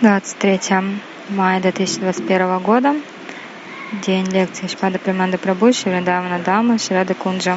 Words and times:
Двадцать 0.00 0.38
третье 0.38 0.82
мая 1.28 1.60
две 1.60 1.70
тысячи 1.70 2.00
двадцать 2.00 2.26
первого 2.26 2.58
года. 2.58 2.94
День 4.04 4.26
лекции 4.32 4.66
Шпада 4.66 4.98
Приманда 4.98 5.36
Прабhu 5.36 5.72
Шридавана 5.72 6.40
Дама 6.40 6.76
Шрада 6.76 7.14
Кунджа. 7.14 7.56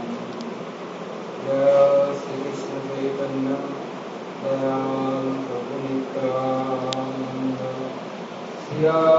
Yeah. 8.81 9.10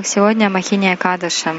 Итак, 0.00 0.08
сегодня 0.08 0.48
Махиния 0.48 0.96
Кадаша. 0.96 1.54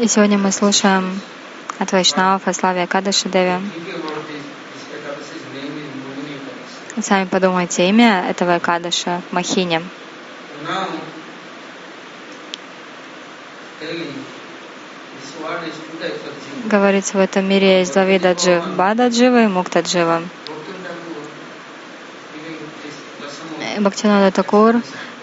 И 0.00 0.08
сегодня 0.08 0.38
мы 0.38 0.50
слушаем 0.50 1.20
от 1.78 1.92
Вайшнавов 1.92 2.48
о 2.48 2.52
славе 2.52 2.88
Деви. 2.90 3.60
Сами 7.00 7.26
подумайте, 7.26 7.88
имя 7.88 8.24
этого 8.28 8.58
Кадаша 8.58 9.22
Махиня. 9.30 9.82
Говорится, 16.64 17.18
в 17.18 17.20
этом 17.20 17.48
мире 17.48 17.80
есть 17.80 17.92
два 17.92 18.04
вида 18.04 18.32
джив. 18.32 18.66
Бада 18.76 19.08
джива 19.08 19.44
и 19.44 19.46
мукта 19.46 19.80
джива. 19.80 20.22
Бхактинада 23.78 24.30
Такур 24.30 24.76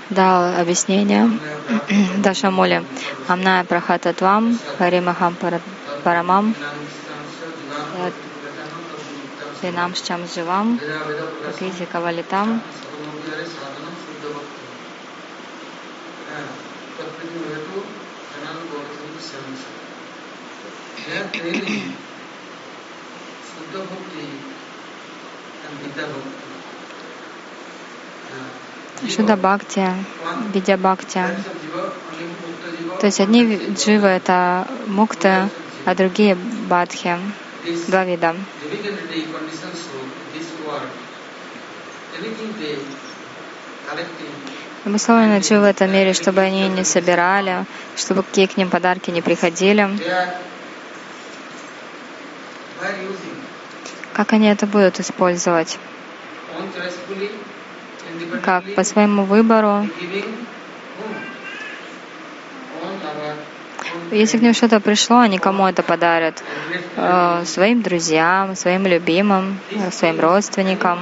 дал 0.10 0.60
объяснение 0.62 1.30
Дашамуле. 2.18 2.84
Амная 3.28 3.64
Прахата 3.64 4.14
Твам, 4.14 4.60
Харимахам 4.78 5.36
Парамам, 6.04 6.56
Винам 9.62 9.96
Шчам 9.96 10.28
Живам, 10.28 10.80
Какизи 21.04 21.84
Кавалитам, 23.74 24.22
Шуда 29.10 29.36
Бхакти, 29.36 29.88
Видя 30.54 30.78
Бхакти. 30.78 31.22
То 33.00 33.08
есть 33.08 33.20
одни 33.20 33.74
дживы— 33.74 34.08
это 34.08 34.68
мукта, 34.88 35.50
а 35.86 35.96
другие— 35.96 36.36
бадхи. 36.70 37.18
Два 37.88 38.06
вида. 38.06 38.36
Обусловлены 44.86 45.40
дживы 45.40 45.62
в 45.62 45.66
этом 45.66 45.92
мире, 45.92 46.14
чтобы 46.14 46.42
они 46.42 46.68
не 46.70 46.84
собирали, 46.84 47.66
чтобы 47.98 48.24
какие 48.24 48.48
к 48.48 48.58
ним 48.58 48.70
подарки 48.70 49.12
не 49.12 49.22
приходили. 49.22 49.90
Как 54.14 54.34
они 54.34 54.48
это 54.48 54.68
будут 54.68 55.00
использовать? 55.00 55.80
Как? 58.44 58.64
По 58.76 58.84
своему 58.84 59.24
выбору. 59.24 59.88
Если 64.12 64.38
к 64.38 64.42
ним 64.42 64.54
что-то 64.54 64.80
пришло, 64.80 65.20
они 65.20 65.40
кому 65.40 65.68
это 65.68 65.82
подарят? 65.82 66.44
Э, 66.96 67.44
своим 67.46 67.82
друзьям, 67.82 68.56
своим 68.56 68.86
любимым, 68.86 69.60
своим 69.92 70.20
родственникам. 70.20 71.00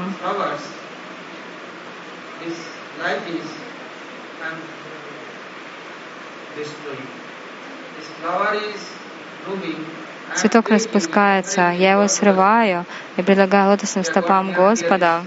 Цветок 10.35 10.69
распускается, 10.69 11.71
я 11.71 11.91
его 11.93 12.07
срываю 12.07 12.85
и 13.17 13.21
предлагаю 13.21 13.69
лотосным 13.69 14.03
стопам 14.03 14.53
Господа 14.53 15.23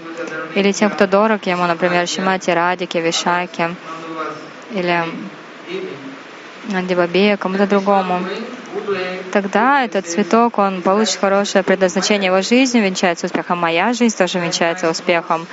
или 0.55 0.73
тем, 0.73 0.91
кто 0.91 1.07
дорог 1.07 1.47
ему, 1.47 1.67
например, 1.67 2.09
Шимати 2.09 2.51
Радике, 2.51 3.01
Вишаке 3.01 3.75
или 4.73 5.05
Андибабе, 6.73 7.37
кому-то 7.37 7.67
другому. 7.67 8.21
Тогда 9.33 9.85
этот 9.85 10.07
цветок, 10.07 10.59
он 10.59 10.83
получит 10.83 11.21
хорошее 11.21 11.63
предназначение 11.65 12.27
его 12.27 12.43
жизни, 12.43 12.81
венчается 12.81 13.27
успехом. 13.27 13.59
Моя 13.59 13.93
жизнь 13.93 14.17
тоже 14.17 14.39
венчается 14.39 14.91
успехом. 14.91 15.47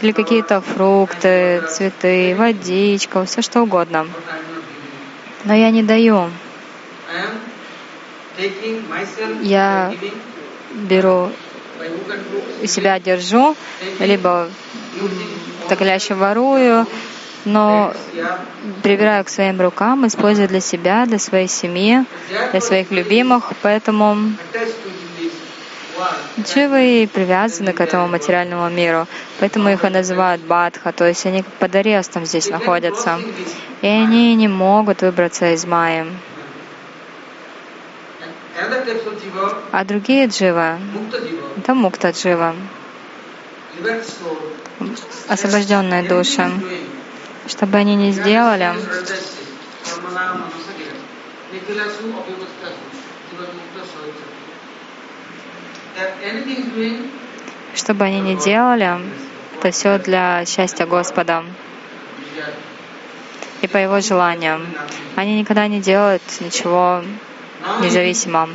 Или 0.00 0.12
какие-то 0.12 0.60
фрукты, 0.60 1.62
цветы, 1.68 2.34
водичка, 2.36 3.24
все 3.24 3.42
что 3.42 3.62
угодно. 3.62 4.06
Но 5.44 5.54
я 5.54 5.70
не 5.70 5.82
даю. 5.82 6.30
Я 9.42 9.92
беру 10.74 11.30
себя 12.66 12.98
держу, 13.00 13.56
либо 13.98 14.48
так 15.68 15.80
или 15.80 15.88
иначе 15.88 16.14
ворую, 16.14 16.86
но 17.44 17.92
прибираю 18.82 19.24
к 19.24 19.28
своим 19.28 19.60
рукам, 19.60 20.06
использую 20.06 20.48
для 20.48 20.60
себя, 20.60 21.06
для 21.06 21.18
своей 21.18 21.48
семьи, 21.48 22.04
для 22.52 22.60
своих 22.60 22.90
любимых, 22.90 23.52
поэтому 23.62 24.16
Дживы 26.40 27.08
привязаны 27.12 27.72
к 27.72 27.80
этому 27.80 28.08
материальному 28.08 28.68
миру, 28.70 29.06
поэтому 29.38 29.68
их 29.68 29.84
и 29.84 29.88
называют 29.88 30.42
бадха, 30.42 30.92
то 30.92 31.06
есть 31.06 31.26
они 31.26 31.44
под 31.58 31.74
арестом 31.74 32.24
здесь 32.24 32.48
находятся, 32.48 33.18
и 33.82 33.86
они 33.86 34.34
не 34.34 34.48
могут 34.48 35.02
выбраться 35.02 35.52
из 35.52 35.66
майи. 35.66 36.06
А 39.72 39.84
другие 39.84 40.26
дживы— 40.26 40.78
это 41.56 41.74
мукта 41.74 42.10
джива, 42.10 42.54
освобожденные 45.28 46.02
души. 46.02 46.50
Что 47.46 47.66
бы 47.66 47.78
они 47.78 47.96
ни 47.96 48.12
сделали, 48.12 48.72
что 57.74 57.94
бы 57.94 58.04
они 58.04 58.20
ни 58.20 58.34
делали, 58.36 59.00
это 59.58 59.70
все 59.70 59.98
для 59.98 60.44
счастья 60.44 60.86
Господа 60.86 61.44
и 63.62 63.66
по 63.66 63.76
Его 63.76 64.00
желаниям. 64.00 64.66
Они 65.16 65.38
никогда 65.38 65.66
не 65.68 65.80
делают 65.80 66.22
ничего 66.40 67.02
независимо. 67.80 68.48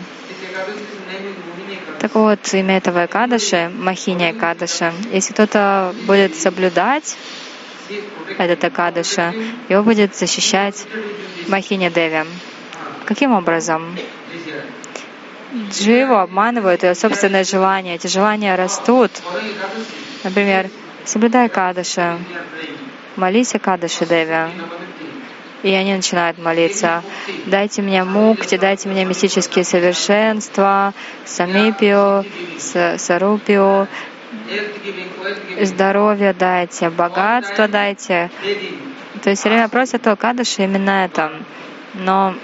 Так 2.00 2.14
вот, 2.16 2.40
имя 2.54 2.78
этого 2.78 3.06
Экадаши, 3.06 3.72
Махиня 3.74 4.32
Экадаши, 4.32 4.94
если 5.12 5.34
кто-то 5.34 5.94
будет 6.06 6.36
соблюдать 6.36 7.18
этот 8.38 8.64
Акадыша, 8.64 9.34
его 9.70 9.84
будет 9.84 10.16
защищать 10.16 10.86
Махиня 11.48 11.90
Деви. 11.90 12.26
Каким 13.06 13.34
образом? 13.34 13.98
Дживу 15.72 16.16
обманывают 16.16 16.84
ее 16.84 16.94
собственные 16.94 17.46
желания. 17.46 17.96
Эти 17.96 18.08
желания 18.08 18.56
растут. 18.56 19.12
Например, 20.24 20.70
соблюдай 21.06 21.48
Кадаша, 21.50 22.20
молись 23.16 23.56
о 23.56 23.60
Кадаше 23.60 24.06
Деви. 24.06 24.52
И 25.64 25.74
они 25.74 25.94
начинают 25.96 26.38
молиться. 26.38 27.04
Дайте 27.46 27.82
мне 27.82 28.04
мукти, 28.04 28.58
дайте 28.58 28.90
мне 28.90 29.06
мистические 29.06 29.64
совершенства, 29.64 30.94
самипио, 31.26 32.24
сарупио, 32.98 33.88
здоровье 35.62 36.34
дайте, 36.34 36.90
богатство 36.90 37.68
дайте. 37.68 38.30
То 39.24 39.32
есть 39.32 39.42
все 39.42 39.50
время 39.50 39.68
просят 39.68 40.06
о 40.08 40.16
Кадыше 40.16 40.64
именно 40.64 41.06
это. 41.06 41.32
Но 41.96 42.36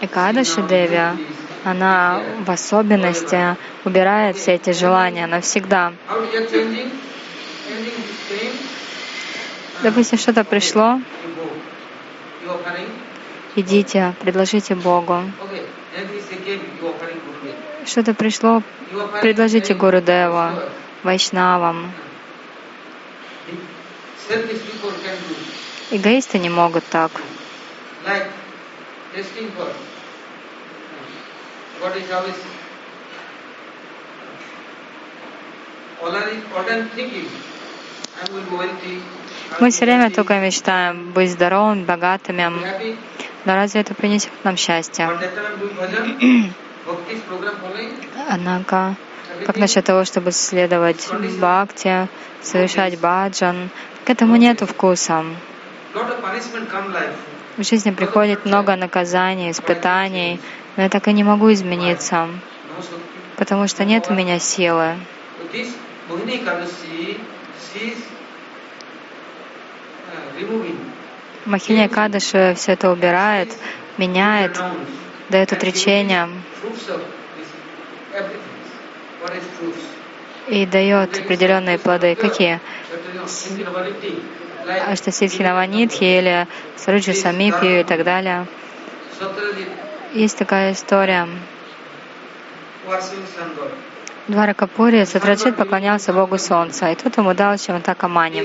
Экадаши 0.00 0.62
Деви, 0.62 1.00
она 1.64 2.22
в 2.44 2.50
особенности 2.50 3.56
убирает 3.84 4.36
все 4.36 4.54
эти 4.54 4.70
желания 4.72 5.26
навсегда. 5.26 5.92
Допустим, 9.82 10.18
что-то 10.18 10.44
пришло, 10.44 11.00
идите, 13.54 14.14
предложите 14.20 14.74
Богу. 14.74 15.20
Что-то 17.84 18.14
пришло, 18.14 18.62
предложите 19.20 19.74
Гуру 19.74 20.00
Дева, 20.00 20.70
Вайшнавам. 21.02 21.92
Эгоисты 25.90 26.38
не 26.38 26.48
могут 26.48 26.84
так. 26.86 27.12
Мы 39.60 39.70
все 39.70 39.84
время 39.84 40.10
только 40.10 40.38
мечтаем 40.38 41.12
быть 41.12 41.30
здоровыми, 41.30 41.84
богатыми. 41.84 42.50
Но 43.44 43.54
разве 43.54 43.80
это 43.80 43.94
принесет 43.94 44.30
нам 44.44 44.56
счастье? 44.56 45.08
Однако, 48.28 48.96
как 49.46 49.56
насчет 49.56 49.84
того, 49.84 50.04
чтобы 50.04 50.32
следовать 50.32 51.08
бхакти, 51.38 52.08
совершать 52.42 52.98
баджан, 52.98 53.70
к 54.04 54.10
этому 54.10 54.36
нет 54.36 54.60
вкуса. 54.60 55.24
В 57.56 57.62
жизни 57.62 57.90
приходит 57.90 58.44
много 58.44 58.76
наказаний, 58.76 59.50
испытаний, 59.50 60.40
но 60.76 60.82
я 60.82 60.88
так 60.88 61.08
и 61.08 61.12
не 61.12 61.24
могу 61.24 61.52
измениться, 61.52 62.28
потому 63.36 63.66
что 63.66 63.84
нет 63.84 64.06
у 64.10 64.14
меня 64.14 64.38
силы. 64.38 64.96
Махиня 71.46 71.88
Кадыши 71.88 72.54
все 72.56 72.72
это 72.72 72.90
убирает, 72.90 73.48
меняет, 73.96 74.60
дает 75.30 75.52
отречение 75.52 76.28
и 80.48 80.66
дает 80.66 81.18
определенные 81.18 81.78
плоды. 81.78 82.14
Какие? 82.16 82.60
Аштасидхи 84.88 85.42
Наванитхи 85.42 86.04
или 86.04 86.46
Саруджи 86.76 87.14
Самипи 87.14 87.80
и 87.80 87.84
так 87.84 88.04
далее. 88.04 88.46
Есть 90.12 90.36
такая 90.36 90.72
история. 90.72 91.28
Двара 94.28 94.54
Капури 94.54 95.04
Сатраджит 95.04 95.56
поклонялся 95.56 96.12
Богу 96.12 96.36
Солнца, 96.38 96.90
и 96.90 96.96
тот 96.96 97.16
ему 97.16 97.32
дал 97.32 97.56
чем-то 97.56 97.94
камани 97.94 98.44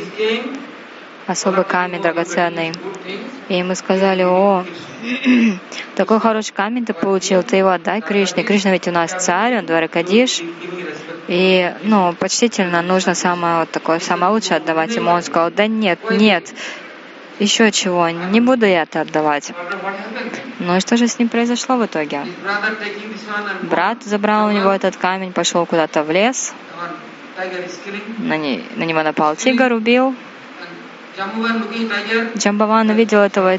особый 1.31 1.63
камень 1.63 2.01
драгоценный. 2.01 2.73
И 3.49 3.57
ему 3.57 3.75
сказали, 3.75 4.23
о, 4.23 4.65
такой 5.95 6.19
хороший 6.19 6.53
камень 6.53 6.85
ты 6.85 6.93
получил, 6.93 7.43
ты 7.43 7.57
его 7.57 7.69
отдай 7.69 8.01
Кришне. 8.01 8.43
Кришна 8.43 8.71
ведь 8.71 8.87
у 8.87 8.91
нас 8.91 9.11
царь, 9.11 9.57
он 9.57 9.65
Дваракадиш. 9.65 10.41
И, 11.27 11.73
ну, 11.83 12.13
почтительно 12.13 12.81
нужно 12.81 13.15
самое 13.15 13.59
вот 13.59 13.71
такое, 13.71 13.99
самое 13.99 14.31
лучшее 14.31 14.57
отдавать 14.57 14.95
ему. 14.95 15.11
Он 15.11 15.21
сказал, 15.21 15.51
да 15.51 15.67
нет, 15.67 15.99
нет, 16.11 16.53
еще 17.39 17.71
чего, 17.71 18.09
не 18.09 18.39
буду 18.39 18.65
я 18.65 18.83
это 18.83 19.01
отдавать. 19.01 19.51
Ну 20.59 20.77
и 20.77 20.79
что 20.79 20.97
же 20.97 21.07
с 21.07 21.17
ним 21.17 21.29
произошло 21.29 21.75
в 21.77 21.85
итоге? 21.85 22.25
Брат 23.63 24.03
забрал 24.03 24.47
у 24.47 24.51
него 24.51 24.69
этот 24.71 24.95
камень, 24.97 25.33
пошел 25.33 25.65
куда-то 25.65 26.03
в 26.03 26.11
лес, 26.11 26.53
на, 28.19 28.37
не, 28.37 28.63
на 28.75 28.83
него 28.83 29.01
напал 29.01 29.35
тигр, 29.35 29.73
убил, 29.73 30.15
Джамбаван 32.37 32.89
увидел 32.89 33.19
этого 33.19 33.57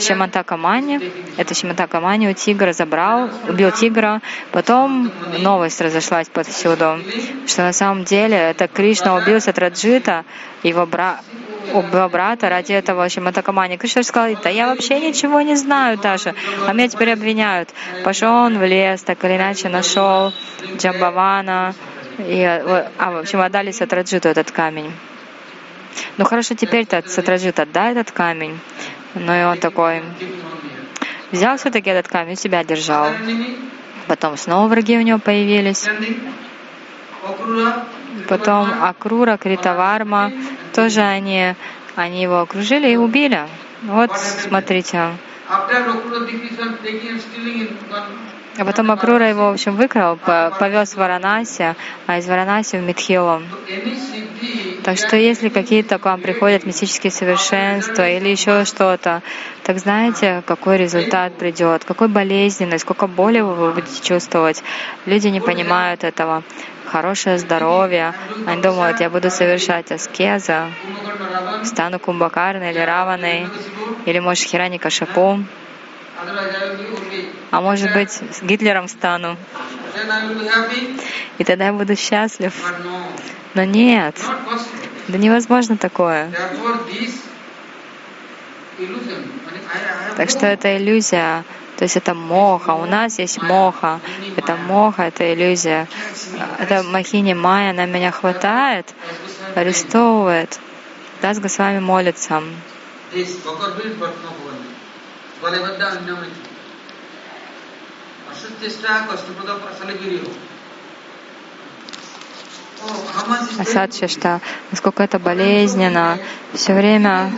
Шамантака 0.00 0.56
Мани, 0.56 1.12
это 1.36 1.54
Шамантака 1.54 2.00
Мани 2.00 2.28
у 2.28 2.32
тигра 2.32 2.72
забрал, 2.72 3.28
убил 3.46 3.70
тигра. 3.70 4.22
Потом 4.50 5.10
новость 5.40 5.80
разошлась 5.80 6.28
повсюду, 6.28 6.98
что 7.46 7.62
на 7.62 7.72
самом 7.74 8.04
деле 8.04 8.36
это 8.36 8.68
Кришна 8.68 9.14
убил 9.14 9.40
Сатраджита, 9.40 10.24
его 10.62 10.86
брат, 10.86 11.20
убил 11.74 12.08
брата 12.08 12.48
ради 12.48 12.72
этого 12.72 13.08
Шиматакамани. 13.10 13.76
Кришна 13.76 14.02
сказал, 14.04 14.34
да 14.42 14.48
я 14.48 14.68
вообще 14.68 15.00
ничего 15.00 15.42
не 15.42 15.56
знаю 15.56 15.98
даже, 15.98 16.34
а 16.66 16.72
меня 16.72 16.88
теперь 16.88 17.12
обвиняют. 17.12 17.68
Пошел 18.04 18.32
он 18.32 18.58
в 18.58 18.64
лес, 18.64 19.02
так 19.02 19.22
или 19.24 19.36
иначе 19.36 19.68
нашел 19.68 20.32
Джамбавана, 20.78 21.74
и, 22.18 22.42
а 22.42 23.10
в 23.10 23.16
общем 23.18 23.40
отдали 23.42 23.70
Сатраджиту 23.70 24.28
этот 24.28 24.50
камень. 24.50 24.92
Ну 26.16 26.24
хорошо, 26.24 26.54
теперь-то 26.54 27.02
Сатраджит 27.06 27.58
отдай 27.60 27.92
этот 27.92 28.10
камень. 28.12 28.58
Ну 29.14 29.32
и 29.32 29.44
он 29.44 29.58
такой, 29.58 30.02
взял 31.30 31.56
все-таки 31.56 31.90
этот 31.90 32.10
камень, 32.10 32.36
себя 32.36 32.64
держал. 32.64 33.08
Потом 34.06 34.36
снова 34.36 34.68
враги 34.68 34.98
у 34.98 35.02
него 35.02 35.18
появились. 35.18 35.88
Потом 38.28 38.68
Акрура, 38.82 39.36
Критаварма, 39.36 40.32
тоже 40.74 41.00
они, 41.00 41.54
они 41.94 42.22
его 42.22 42.40
окружили 42.40 42.90
и 42.90 42.96
убили. 42.96 43.46
Вот, 43.82 44.16
смотрите. 44.16 45.12
А 48.58 48.64
потом 48.64 48.90
Акрура 48.90 49.28
его, 49.28 49.48
в 49.48 49.52
общем, 49.54 49.76
выкрал, 49.76 50.16
повез 50.16 50.92
в 50.92 50.96
Варанаси, 50.96 51.74
а 52.06 52.18
из 52.18 52.28
Варанаси 52.28 52.76
в 52.76 52.82
Митхилу. 52.82 53.42
Так 54.84 54.98
что 54.98 55.16
если 55.16 55.48
какие-то 55.48 55.98
к 55.98 56.04
вам 56.04 56.20
приходят 56.20 56.66
мистические 56.66 57.12
совершенства 57.12 58.08
или 58.08 58.28
еще 58.28 58.64
что-то, 58.64 59.22
так 59.62 59.78
знаете, 59.78 60.42
какой 60.44 60.76
результат 60.76 61.38
придет, 61.38 61.84
какой 61.84 62.08
болезненный, 62.08 62.78
сколько 62.78 63.06
боли 63.06 63.40
вы 63.40 63.72
будете 63.72 64.02
чувствовать. 64.02 64.62
Люди 65.06 65.28
не 65.28 65.40
понимают 65.40 66.04
этого. 66.04 66.42
Хорошее 66.86 67.38
здоровье. 67.38 68.12
Они 68.46 68.60
думают, 68.60 69.00
я 69.00 69.08
буду 69.08 69.30
совершать 69.30 69.92
аскеза, 69.92 70.66
стану 71.64 71.98
кумбакарной 71.98 72.72
или 72.72 72.80
раваной, 72.80 73.46
или, 74.04 74.18
может, 74.18 74.44
хираника 74.44 74.90
шапу. 74.90 75.38
А 77.50 77.60
может 77.60 77.92
быть, 77.92 78.10
с 78.10 78.42
Гитлером 78.42 78.88
стану. 78.88 79.36
И 81.38 81.44
тогда 81.44 81.66
я 81.66 81.72
буду 81.72 81.96
счастлив. 81.96 82.54
Но 83.54 83.64
нет, 83.64 84.16
да 85.08 85.18
невозможно 85.18 85.76
такое. 85.76 86.30
Так 90.16 90.30
что 90.30 90.46
это 90.46 90.76
иллюзия, 90.78 91.44
то 91.76 91.84
есть 91.84 91.96
это 91.96 92.14
моха. 92.14 92.70
У 92.70 92.86
нас 92.86 93.18
есть 93.18 93.42
моха. 93.42 94.00
Это 94.36 94.56
моха, 94.56 95.02
это 95.02 95.34
иллюзия. 95.34 95.88
Это 96.58 96.82
махини 96.82 97.34
майя, 97.34 97.70
она 97.70 97.86
меня 97.86 98.10
хватает, 98.10 98.86
арестовывает. 99.54 100.58
Дас 101.20 101.38
Госвами 101.38 101.78
молится. 101.78 102.42
Асадши, 113.58 114.08
что 114.08 114.40
насколько 114.70 115.02
это 115.02 115.18
болезненно, 115.18 116.18
все 116.52 116.74
время, 116.74 117.32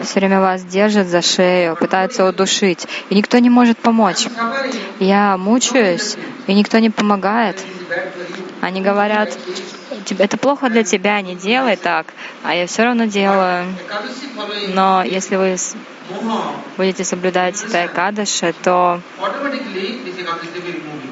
все 0.00 0.20
время 0.20 0.40
вас 0.40 0.62
держат 0.64 1.06
за 1.06 1.22
шею, 1.22 1.76
пытаются 1.76 2.26
удушить, 2.26 2.86
и 3.08 3.14
никто 3.14 3.38
не 3.38 3.50
может 3.50 3.78
помочь. 3.78 4.26
Я 4.98 5.36
мучаюсь, 5.36 6.16
и 6.46 6.54
никто 6.54 6.78
не 6.78 6.90
помогает. 6.90 7.62
Они 8.60 8.80
говорят, 8.80 9.38
это 10.18 10.36
плохо 10.36 10.68
для 10.68 10.84
тебя, 10.84 11.20
не 11.20 11.34
делай 11.34 11.76
так, 11.76 12.06
а 12.42 12.54
я 12.54 12.66
все 12.66 12.84
равно 12.84 13.04
делаю. 13.04 13.66
Но 14.68 15.02
если 15.02 15.36
вы 15.36 15.56
будете 16.76 17.04
соблюдать 17.04 17.62
это 17.62 17.86
Экадаши, 17.86 18.54
то 18.62 19.00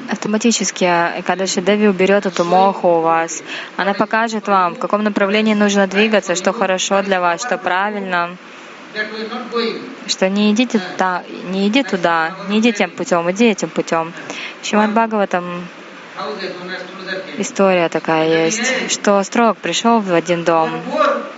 автоматически 0.09 0.85
Экадаши 0.85 1.61
Деви 1.61 1.87
уберет 1.87 2.25
эту 2.25 2.43
моху 2.43 2.87
у 2.87 3.01
вас. 3.01 3.43
Она 3.77 3.93
покажет 3.93 4.47
вам, 4.47 4.75
в 4.75 4.79
каком 4.79 5.03
направлении 5.03 5.53
нужно 5.53 5.87
двигаться, 5.87 6.35
что 6.35 6.53
хорошо 6.53 7.01
для 7.03 7.21
вас, 7.21 7.41
что 7.41 7.57
правильно. 7.57 8.37
Что 10.07 10.29
не 10.29 10.51
идите 10.51 10.79
туда, 10.79 11.23
не 11.51 11.67
иди 11.67 11.83
туда, 11.83 12.33
не 12.47 12.59
иди 12.59 12.73
тем 12.73 12.89
путем, 12.89 13.29
иди 13.29 13.45
этим 13.45 13.69
путем. 13.69 14.11
Шимад 14.63 14.91
Бхагаватам 14.91 15.67
история 17.37 17.87
такая 17.87 18.45
есть, 18.45 18.91
что 18.91 19.21
Строк 19.23 19.57
пришел 19.57 19.99
в 19.99 20.11
один 20.11 20.43
дом 20.43 20.71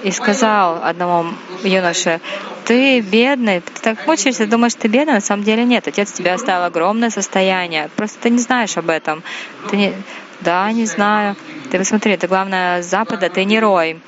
и 0.03 0.11
сказал 0.11 0.83
одному 0.83 1.33
юноше, 1.63 2.21
ты 2.65 3.01
бедный, 3.01 3.61
ты 3.61 3.81
так 3.81 4.07
мучаешься, 4.07 4.45
думаешь, 4.45 4.75
ты 4.75 4.87
бедный, 4.87 5.15
на 5.15 5.21
самом 5.21 5.43
деле 5.43 5.63
нет. 5.63 5.87
Отец 5.87 6.11
тебе 6.11 6.31
оставил 6.33 6.63
огромное 6.63 7.09
состояние, 7.09 7.89
просто 7.95 8.19
ты 8.19 8.29
не 8.29 8.39
знаешь 8.39 8.77
об 8.77 8.89
этом. 8.89 9.23
Ты 9.69 9.77
не... 9.77 9.93
Да, 10.41 10.71
не 10.71 10.85
знаю. 10.85 11.35
Ты 11.69 11.77
посмотри, 11.77 12.13
это 12.13 12.27
главное 12.27 12.81
с 12.81 12.87
запада, 12.87 13.29
ты 13.29 13.45
не 13.45 13.59
рой. 13.59 14.01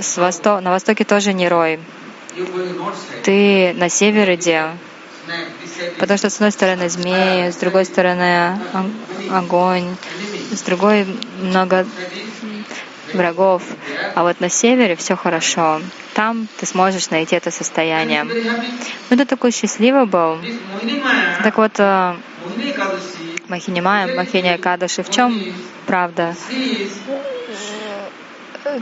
С 0.00 0.16
восто... 0.16 0.60
На 0.60 0.70
востоке 0.70 1.04
тоже 1.04 1.34
не 1.34 1.46
рой. 1.46 1.78
Ты 3.24 3.74
на 3.74 3.90
север 3.90 4.32
иди. 4.34 4.58
Потому 5.98 6.16
что 6.16 6.30
с 6.30 6.36
одной 6.36 6.52
стороны 6.52 6.88
змеи, 6.88 7.50
с 7.50 7.56
другой 7.56 7.84
стороны 7.84 8.58
огонь, 9.30 9.94
с 10.52 10.62
другой 10.62 11.06
много 11.42 11.86
врагов. 13.14 13.62
А 14.14 14.22
вот 14.22 14.40
на 14.40 14.48
севере 14.48 14.96
все 14.96 15.16
хорошо. 15.16 15.80
Там 16.14 16.48
ты 16.58 16.66
сможешь 16.66 17.10
найти 17.10 17.36
это 17.36 17.50
состояние. 17.50 18.24
Ну, 19.10 19.16
ты 19.16 19.24
такой 19.24 19.52
счастливый 19.52 20.06
был. 20.06 20.38
Так 21.42 21.58
вот, 21.58 21.72
э, 21.78 22.16
Махинимая, 23.48 24.14
Махиния 24.14 24.58
Кадаши, 24.58 25.02
в 25.02 25.10
чем 25.10 25.40
правда? 25.86 26.34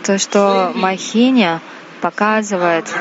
То, 0.02 0.18
что 0.18 0.72
Махиня 0.74 1.60
показывает, 2.00 2.92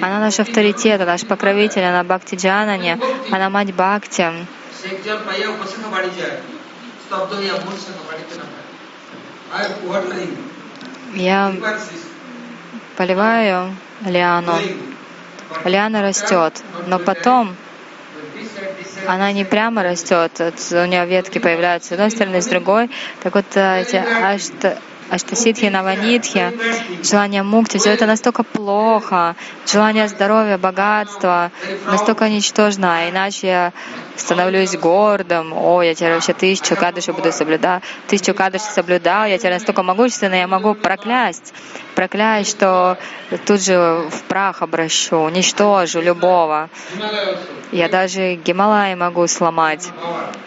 она 0.00 0.18
наш 0.18 0.40
авторитет, 0.40 1.00
наш 1.06 1.24
покровитель, 1.24 1.84
она 1.84 2.02
Бхакти 2.04 2.34
Джанани, 2.34 2.98
она 3.30 3.50
мать 3.50 3.72
Бхакти. 3.72 4.26
Я 11.14 11.54
поливаю 12.96 13.74
лиану. 14.04 14.54
Лиана 15.64 16.02
растет, 16.02 16.62
но 16.86 16.98
потом 16.98 17.56
она 19.06 19.32
не 19.32 19.44
прямо 19.44 19.82
растет, 19.82 20.40
у 20.40 20.84
нее 20.84 21.06
ветки 21.06 21.38
появляются 21.38 21.90
с 21.90 21.92
одной 21.92 22.10
стороны, 22.10 22.40
с 22.40 22.46
другой. 22.46 22.90
Так 23.22 23.34
вот 23.34 23.46
эти 23.56 23.96
аштасидхи, 25.10 25.66
наванитхи, 25.66 26.52
желание 27.02 27.42
мукти, 27.42 27.78
все 27.78 27.90
это 27.90 28.06
настолько 28.06 28.42
плохо, 28.42 29.34
желание 29.66 30.08
здоровья, 30.08 30.56
богатства 30.58 31.50
настолько 31.86 32.28
ничтожно, 32.28 32.98
а 32.98 33.10
иначе 33.10 33.46
я 33.46 33.72
становлюсь 34.16 34.76
гордым, 34.76 35.52
о, 35.52 35.82
я 35.82 35.94
теперь 35.94 36.14
вообще 36.14 36.32
тысячу 36.32 36.76
кадыши 36.76 37.12
буду 37.12 37.32
соблюдать, 37.32 37.82
тысячу 38.06 38.34
кадыши 38.34 38.64
соблюдал, 38.64 39.26
я 39.26 39.38
теперь 39.38 39.54
настолько 39.54 39.82
могущественный, 39.82 40.40
я 40.40 40.46
могу 40.46 40.74
проклясть, 40.74 41.52
проклясть, 41.94 42.50
что 42.50 42.98
тут 43.46 43.62
же 43.62 44.08
в 44.10 44.22
прах 44.28 44.62
обращу, 44.62 45.16
уничтожу 45.16 46.00
любого. 46.00 46.70
Я 47.72 47.88
даже 47.88 48.34
Гималай 48.34 48.94
могу 48.94 49.26
сломать. 49.26 49.88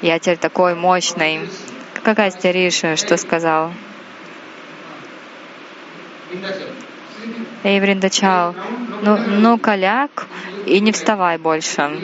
Я 0.02 0.20
теперь 0.20 0.38
такой 0.38 0.76
мощный. 0.76 1.50
Какая 2.04 2.32
стериша, 2.32 2.96
что 2.98 3.18
сказал? 3.18 3.72
Эй, 7.64 7.80
Вриндачал, 7.80 8.56
ну, 9.02 9.18
ну, 9.18 9.58
коляк, 9.58 10.28
и 10.66 10.80
не 10.80 10.92
вставай 10.92 11.38
больше. 11.38 12.00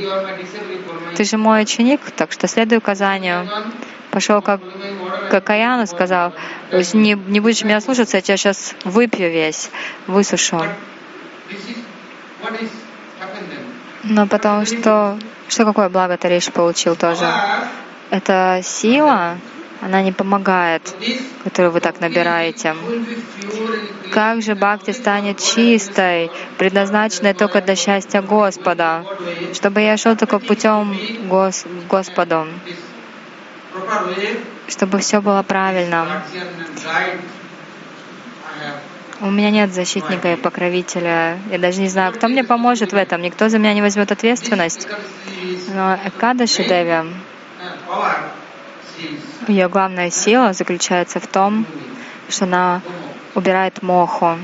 Ты 1.15 1.23
же 1.23 1.37
мой 1.37 1.63
ученик, 1.63 1.99
так 2.15 2.31
что 2.31 2.47
следуй 2.47 2.77
указанию. 2.77 3.47
Пошел 4.11 4.41
как, 4.41 4.61
как 5.29 5.49
Аяну 5.49 5.85
сказал, 5.85 6.33
не, 6.93 7.13
не 7.13 7.39
будешь 7.39 7.63
меня 7.63 7.79
слушаться, 7.79 8.17
я 8.17 8.21
тебя 8.21 8.37
сейчас 8.37 8.73
выпью 8.83 9.29
весь, 9.29 9.69
высушу. 10.07 10.63
Но 14.03 14.27
потому 14.27 14.65
что, 14.65 15.19
что 15.47 15.65
какое 15.65 15.89
благо 15.89 16.17
Тариш 16.17 16.51
получил 16.51 16.95
тоже? 16.95 17.31
Это 18.09 18.61
сила, 18.63 19.37
она 19.81 20.01
не 20.01 20.11
помогает, 20.11 20.93
которую 21.43 21.71
вы 21.71 21.79
так 21.79 21.99
набираете. 22.01 22.75
Как 24.11 24.41
же 24.41 24.55
бхакти 24.55 24.91
станет 24.91 25.39
чистой, 25.39 26.31
предназначенной 26.57 27.33
только 27.33 27.61
для 27.61 27.75
счастья 27.75 28.21
Господа, 28.21 29.05
чтобы 29.53 29.81
я 29.81 29.97
шел 29.97 30.15
только 30.15 30.39
путем 30.39 30.97
Гос 31.27 31.65
Господу, 31.87 32.47
чтобы 34.67 34.99
все 34.99 35.21
было 35.21 35.43
правильно. 35.43 36.23
У 39.21 39.29
меня 39.29 39.51
нет 39.51 39.73
защитника 39.73 40.33
и 40.33 40.35
покровителя. 40.37 41.39
Я 41.51 41.57
даже 41.59 41.81
не 41.81 41.89
знаю, 41.89 42.13
кто 42.13 42.29
мне 42.29 42.43
поможет 42.43 42.93
в 42.93 42.95
этом. 42.95 43.21
Никто 43.21 43.49
за 43.49 43.59
меня 43.59 43.73
не 43.73 43.81
возьмет 43.81 44.11
ответственность. 44.13 44.87
Но 45.73 45.99
Экадаши 46.05 46.63
Деви, 46.63 47.03
ее 49.47 49.69
главная 49.69 50.09
сила 50.09 50.53
заключается 50.53 51.19
в 51.19 51.27
том, 51.27 51.65
что 52.29 52.45
она 52.45 52.81
убирает 53.35 53.81
моху. 53.81 54.37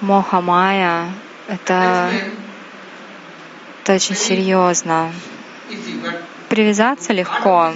Моха 0.00 0.40
Майя— 0.40 1.08
это, 1.48 2.10
это 3.82 3.94
очень 3.94 4.16
серьезно. 4.16 5.12
Привязаться 6.54 7.12
легко, 7.12 7.72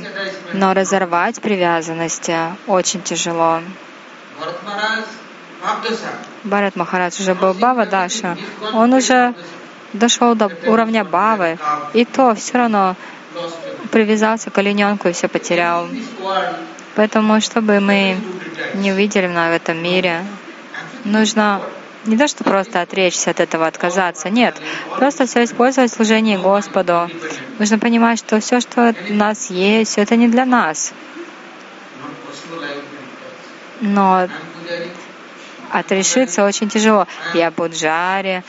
но 0.53 0.73
разорвать 0.73 1.41
привязанности 1.41 2.37
очень 2.69 3.03
тяжело. 3.03 3.61
Барат 6.45 6.77
Махарадж 6.77 7.21
уже 7.21 7.35
был 7.35 7.55
Бава 7.55 7.87
Даша. 7.87 8.37
Он 8.73 8.95
уже 8.95 9.35
дошел 9.93 10.37
до 10.37 10.49
уровня 10.65 11.03
Бавы, 11.03 11.59
и 11.93 12.05
то 12.05 12.37
все 12.37 12.59
равно 12.59 12.95
привязался 13.91 14.51
к 14.51 14.59
олененку 14.59 15.09
и 15.09 15.13
все 15.13 15.27
потерял. 15.27 15.89
Поэтому, 16.95 17.41
чтобы 17.41 17.81
мы 17.81 18.17
не 18.75 18.93
увидели 18.93 19.27
в 19.27 19.57
этом 19.57 19.83
мире, 19.83 20.25
нужно 21.05 21.63
не 22.09 22.17
то, 22.17 22.27
что 22.27 22.45
просто 22.45 22.81
отречься 22.81 23.31
от 23.31 23.41
этого, 23.41 23.67
отказаться. 23.67 24.31
Нет, 24.31 24.61
просто 24.97 25.27
все 25.27 25.45
использовать 25.45 25.93
в 25.93 25.95
служении 25.95 26.37
Господу. 26.37 27.11
Нужно 27.59 27.79
понимать, 27.79 28.19
что 28.19 28.41
все, 28.41 28.61
что 28.61 28.95
у 29.09 29.13
нас 29.13 29.51
есть, 29.51 29.93
все 29.93 30.03
это 30.03 30.17
не 30.17 30.29
для 30.29 30.45
нас. 30.45 30.93
Но 33.81 34.29
отрешиться 35.71 36.45
очень 36.45 36.69
тяжело. 36.69 37.07
Я 37.35 37.51
Буджари, 37.51 38.43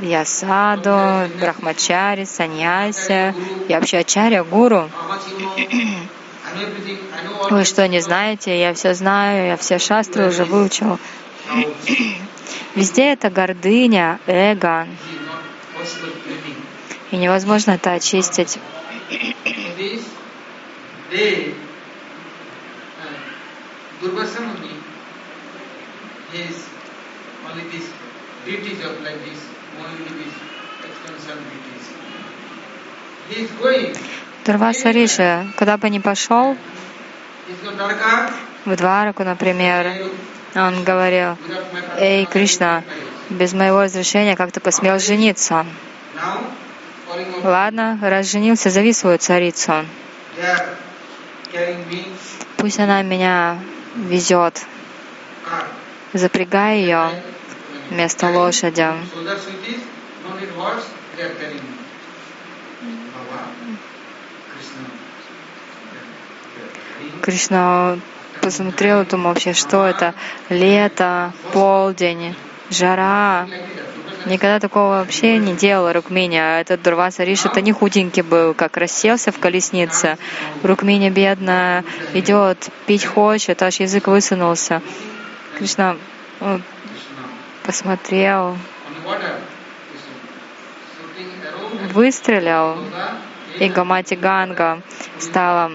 я 0.00 0.24
Саду, 0.24 1.30
Брахмачари, 1.40 2.24
Саньяси, 2.24 3.34
я 3.68 3.78
вообще 3.78 3.98
Ачарья, 3.98 4.44
Гуру. 4.44 4.90
Вы 7.50 7.64
что, 7.64 7.86
не 7.88 8.00
знаете? 8.00 8.58
Я 8.58 8.74
все 8.74 8.94
знаю, 8.94 9.46
я 9.48 9.56
все 9.56 9.78
шастры 9.78 10.28
уже 10.28 10.44
выучил. 10.44 10.98
Везде 12.74 13.12
это 13.12 13.30
гордыня, 13.30 14.20
эго, 14.26 14.86
и 17.10 17.16
невозможно 17.16 17.72
это 17.72 17.92
очистить. 17.92 18.58
Uh, 21.12 21.52
Дурваса 34.46 34.90
Риши, 34.90 35.46
куда 35.56 35.76
бы 35.76 35.90
ни 35.90 35.98
пошел, 35.98 36.56
в 38.64 38.76
Двараку, 38.76 39.24
например, 39.24 39.86
он 40.54 40.84
говорил, 40.84 41.36
«Эй, 41.98 42.26
Кришна, 42.26 42.82
без 43.28 43.52
моего 43.52 43.82
разрешения 43.82 44.36
как 44.36 44.52
ты 44.52 44.60
посмел 44.60 44.98
жениться?» 44.98 45.66
Ладно, 47.42 47.98
раз 48.00 48.30
женился, 48.30 48.70
зови 48.70 48.92
свою 48.92 49.18
царицу. 49.18 49.84
Пусть 52.56 52.78
она 52.78 53.02
меня 53.02 53.58
везет. 53.96 54.62
Запрягай 56.12 56.80
ее 56.80 57.10
вместо 57.90 58.28
лошади. 58.28 58.86
Кришна 67.22 67.98
посмотрел, 68.40 69.04
думал 69.04 69.30
вообще, 69.30 69.52
что 69.52 69.86
это? 69.86 70.14
Лето, 70.48 71.32
полдень, 71.52 72.34
жара. 72.70 73.46
Никогда 74.26 74.60
такого 74.60 74.98
вообще 74.98 75.38
не 75.38 75.54
делала 75.54 75.92
Рукмини. 75.92 76.36
А 76.36 76.60
этот 76.60 76.82
Дурваса 76.82 77.24
Риш, 77.24 77.46
это 77.46 77.60
не 77.62 77.72
худенький 77.72 78.22
был, 78.22 78.52
как 78.54 78.76
расселся 78.76 79.32
в 79.32 79.38
колеснице. 79.38 80.18
Рукмини 80.62 81.08
бедная 81.10 81.84
идет, 82.12 82.68
пить 82.86 83.04
хочет, 83.04 83.62
аж 83.62 83.80
язык 83.80 84.08
высунулся. 84.08 84.82
Кришна 85.56 85.96
посмотрел, 87.64 88.56
выстрелил, 91.92 92.78
и 93.58 93.68
Гамати 93.68 94.14
Ганга 94.14 94.82
стала 95.18 95.72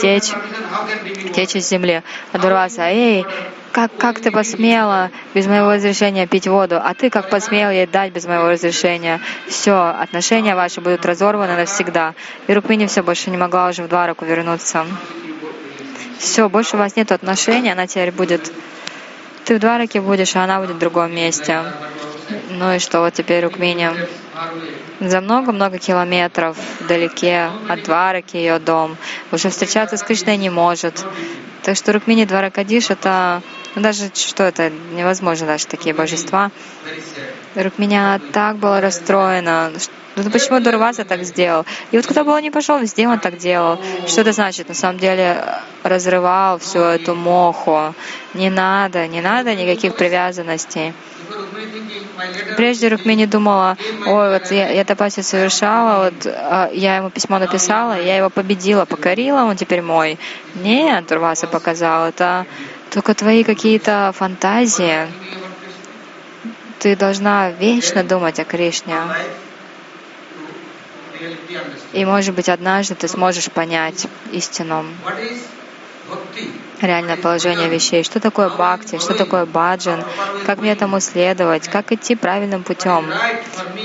течь, 0.00 0.32
течь 1.34 1.56
из 1.56 1.68
земли. 1.68 2.02
Дурваса, 2.32 2.82
эй, 2.90 3.24
как, 3.72 3.96
как 3.96 4.20
ты 4.20 4.30
посмела 4.30 5.10
без 5.34 5.46
моего 5.46 5.72
разрешения 5.72 6.26
пить 6.26 6.48
воду, 6.48 6.80
а 6.82 6.94
ты 6.94 7.08
как 7.10 7.30
посмел 7.30 7.70
ей 7.70 7.86
дать 7.86 8.12
без 8.12 8.26
моего 8.26 8.48
разрешения? 8.48 9.20
Все, 9.46 9.94
отношения 9.98 10.54
ваши 10.54 10.80
будут 10.80 11.06
разорваны 11.06 11.56
навсегда. 11.56 12.14
И 12.48 12.54
Рукмини 12.54 12.86
все 12.86 13.02
больше 13.02 13.30
не 13.30 13.36
могла 13.36 13.68
уже 13.68 13.82
в 13.82 13.88
Двараку 13.88 14.24
вернуться. 14.24 14.86
Все, 16.18 16.48
больше 16.48 16.76
у 16.76 16.78
вас 16.78 16.96
нет 16.96 17.12
отношений, 17.12 17.70
она 17.70 17.86
теперь 17.86 18.12
будет... 18.12 18.52
Ты 19.44 19.56
в 19.56 19.60
Двараке 19.60 20.00
будешь, 20.00 20.36
а 20.36 20.44
она 20.44 20.60
будет 20.60 20.76
в 20.76 20.78
другом 20.78 21.14
месте. 21.14 21.62
Ну 22.60 22.74
и 22.74 22.78
что, 22.78 23.00
вот 23.00 23.14
теперь 23.14 23.42
Рукмини 23.42 23.88
за 25.00 25.22
много-много 25.22 25.78
километров 25.78 26.58
вдалеке 26.80 27.48
от 27.70 27.84
Двараки 27.84 28.36
ее 28.36 28.58
дом. 28.58 28.98
Уже 29.32 29.48
встречаться 29.48 29.96
с 29.96 30.02
Кришной 30.02 30.36
не 30.36 30.50
может. 30.50 31.02
Так 31.62 31.74
что 31.74 31.94
Рукмини 31.94 32.26
Дваракадиш 32.26 32.90
это 32.90 33.40
даже 33.76 34.10
что 34.14 34.44
это 34.44 34.70
невозможно 34.92 35.46
даже 35.46 35.66
такие 35.66 35.94
божества. 35.94 36.50
она 37.54 38.20
так 38.32 38.56
была 38.56 38.80
расстроена. 38.80 39.72
Ну 40.16 40.30
почему 40.30 40.60
Дурваса 40.60 41.04
так 41.04 41.22
сделал? 41.22 41.64
И 41.92 41.96
вот 41.96 42.06
куда 42.06 42.24
бы 42.24 42.32
он 42.32 42.42
ни 42.42 42.50
пошел, 42.50 42.78
везде 42.78 43.06
он 43.06 43.20
так 43.20 43.38
делал. 43.38 43.78
Что 44.06 44.22
это 44.22 44.32
значит? 44.32 44.68
На 44.68 44.74
самом 44.74 44.98
деле 44.98 45.42
разрывал 45.84 46.58
всю 46.58 46.80
эту 46.80 47.14
моху. 47.14 47.94
Не 48.34 48.50
надо, 48.50 49.06
не 49.06 49.20
надо 49.20 49.54
никаких 49.54 49.94
привязанностей. 49.94 50.92
Прежде 52.56 52.88
Рукмини 52.88 53.26
думала, 53.26 53.76
ой, 54.06 54.30
вот 54.30 54.50
я, 54.50 54.70
я 54.70 54.84
тапаси 54.84 55.22
совершала, 55.22 56.04
вот 56.04 56.26
а, 56.26 56.70
я 56.72 56.96
ему 56.96 57.10
письмо 57.10 57.38
написала, 57.38 57.98
я 57.98 58.16
его 58.16 58.30
победила, 58.30 58.84
покорила, 58.84 59.44
он 59.44 59.56
теперь 59.56 59.80
мой. 59.80 60.18
Нет, 60.56 61.06
Турваса 61.06 61.46
показал, 61.46 62.08
это 62.08 62.46
только 62.90 63.14
твои 63.14 63.44
какие-то 63.44 64.12
фантазии. 64.16 65.08
Ты 66.78 66.96
должна 66.96 67.50
вечно 67.50 68.02
думать 68.02 68.38
о 68.40 68.44
Кришне. 68.44 68.96
И, 71.92 72.04
может 72.04 72.34
быть, 72.34 72.48
однажды 72.48 72.94
ты 72.94 73.06
сможешь 73.08 73.50
понять 73.50 74.06
истину, 74.32 74.86
реальное 76.80 77.16
положение 77.16 77.68
вещей. 77.68 78.02
Что 78.02 78.20
такое 78.20 78.48
бхакти, 78.48 78.98
что 78.98 79.14
такое 79.14 79.44
баджан, 79.44 80.02
как 80.46 80.58
мне 80.58 80.72
этому 80.72 81.00
следовать, 81.00 81.68
как 81.68 81.92
идти 81.92 82.16
правильным 82.16 82.62
путем. 82.62 83.12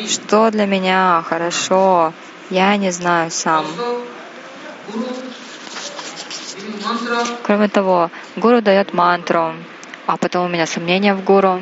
Что 0.07 0.49
для 0.49 0.65
меня 0.65 1.23
хорошо, 1.27 2.13
я 2.49 2.77
не 2.77 2.91
знаю 2.91 3.31
сам. 3.31 3.65
Кроме 7.43 7.67
того, 7.67 8.09
гуру 8.35 8.61
дает 8.61 8.93
мантру, 8.93 9.53
а 10.05 10.17
потом 10.17 10.45
у 10.45 10.49
меня 10.49 10.65
сомнения 10.65 11.13
в 11.13 11.23
гуру. 11.23 11.59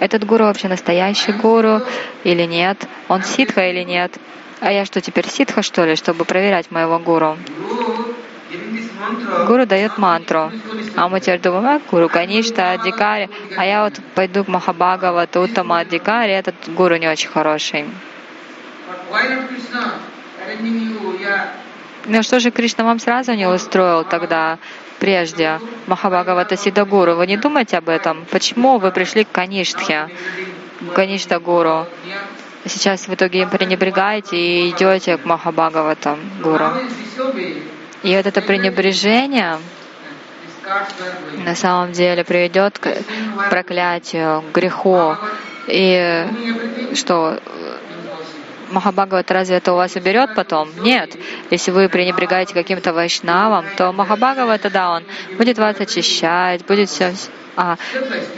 Этот 0.00 0.24
гуру 0.24 0.44
вообще 0.44 0.68
настоящий 0.68 1.32
гуру 1.32 1.80
или 2.24 2.42
нет? 2.44 2.86
Он 3.08 3.22
ситха 3.22 3.68
или 3.68 3.82
нет? 3.84 4.12
А 4.60 4.72
я 4.72 4.84
что, 4.84 5.00
теперь 5.00 5.28
ситха, 5.28 5.62
что 5.62 5.84
ли, 5.84 5.96
чтобы 5.96 6.24
проверять 6.24 6.70
моего 6.70 6.98
гуру? 6.98 7.36
Гуру 9.46 9.66
дает 9.66 9.98
мантру. 9.98 10.52
А 10.96 11.08
мы 11.08 11.20
теперь 11.20 11.40
думаем, 11.40 11.66
а, 11.66 11.80
гуру 11.90 12.08
Каништа, 12.08 12.72
Адикари, 12.72 13.28
а 13.56 13.64
я 13.64 13.84
вот 13.84 13.94
пойду 14.14 14.44
к 14.44 14.48
Махабхагавату, 14.48 15.40
Уттама 15.40 15.80
Адикари, 15.80 16.32
этот 16.32 16.54
гуру 16.68 16.96
не 16.96 17.08
очень 17.08 17.28
хороший. 17.28 17.84
Yeah. 22.04 22.16
Ну 22.16 22.22
что 22.22 22.40
же 22.40 22.50
Кришна 22.50 22.84
вам 22.84 22.98
сразу 22.98 23.32
не 23.34 23.46
устроил 23.46 24.04
тогда, 24.04 24.58
прежде, 24.98 25.60
Махабхагавата 25.86 26.56
Сидагуру? 26.56 27.14
Вы 27.14 27.26
не 27.26 27.36
думаете 27.36 27.78
об 27.78 27.88
этом? 27.88 28.24
Почему 28.30 28.78
вы 28.78 28.90
пришли 28.90 29.24
к 29.24 29.32
Каништхе, 29.32 30.08
к 30.80 30.92
Каништа 30.94 31.38
Гуру? 31.40 31.68
Yeah. 31.68 31.86
Сейчас 32.66 33.08
в 33.08 33.14
итоге 33.14 33.42
им 33.42 33.50
пренебрегаете 33.50 34.36
и 34.36 34.70
идете 34.70 35.18
к 35.18 35.24
Махабхагаватам 35.24 36.18
Гуру. 36.42 36.68
И 38.02 38.16
вот 38.16 38.26
это 38.26 38.40
пренебрежение, 38.40 39.58
на 41.44 41.54
самом 41.54 41.92
деле 41.92 42.24
приведет 42.24 42.78
к 42.78 42.88
проклятию, 43.50 44.42
к 44.42 44.54
греху. 44.54 45.16
И 45.66 46.26
что, 46.94 47.38
Махабхагават 48.74 49.30
разве 49.30 49.56
это 49.56 49.72
у 49.72 49.76
вас 49.76 49.94
уберет 49.94 50.34
потом? 50.34 50.68
Нет. 50.80 51.16
Если 51.50 51.70
вы 51.70 51.88
пренебрегаете 51.88 52.54
каким-то 52.54 52.92
вайшнавом, 52.92 53.64
то 53.76 53.92
Махабхагава 53.92 54.58
тогда 54.58 54.90
он 54.90 55.04
будет 55.38 55.58
вас 55.58 55.78
очищать, 55.80 56.66
будет 56.66 56.88
все 56.88 57.12
а, 57.56 57.76